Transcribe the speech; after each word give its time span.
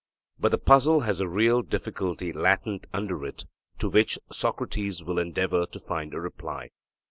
But 0.39 0.49
the 0.49 0.57
puzzle 0.57 1.01
has 1.01 1.19
a 1.19 1.27
real 1.27 1.61
difficulty 1.61 2.33
latent 2.33 2.87
under 2.91 3.23
it, 3.23 3.45
to 3.77 3.87
which 3.87 4.17
Socrates 4.31 5.03
will 5.03 5.19
endeavour 5.19 5.67
to 5.67 5.79
find 5.79 6.15
a 6.15 6.19
reply. 6.19 6.71